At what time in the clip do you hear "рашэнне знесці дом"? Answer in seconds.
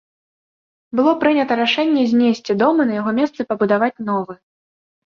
1.61-2.75